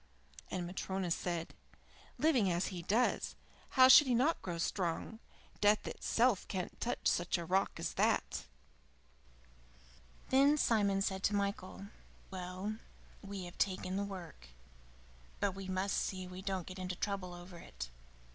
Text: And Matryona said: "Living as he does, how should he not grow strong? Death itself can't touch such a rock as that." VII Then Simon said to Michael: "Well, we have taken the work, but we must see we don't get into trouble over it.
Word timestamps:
And 0.49 0.65
Matryona 0.65 1.11
said: 1.11 1.53
"Living 2.17 2.51
as 2.51 2.69
he 2.73 2.81
does, 2.81 3.35
how 3.77 3.87
should 3.87 4.07
he 4.07 4.15
not 4.15 4.41
grow 4.41 4.57
strong? 4.57 5.19
Death 5.59 5.85
itself 5.85 6.47
can't 6.47 6.81
touch 6.81 7.07
such 7.07 7.37
a 7.37 7.45
rock 7.45 7.73
as 7.77 7.93
that." 7.93 8.47
VII 9.43 9.47
Then 10.31 10.57
Simon 10.57 11.03
said 11.03 11.21
to 11.25 11.35
Michael: 11.35 11.89
"Well, 12.31 12.77
we 13.21 13.45
have 13.45 13.59
taken 13.59 13.95
the 13.95 14.03
work, 14.03 14.47
but 15.39 15.51
we 15.51 15.67
must 15.67 15.97
see 15.97 16.25
we 16.27 16.41
don't 16.41 16.65
get 16.65 16.79
into 16.79 16.95
trouble 16.95 17.35
over 17.35 17.59
it. 17.59 17.91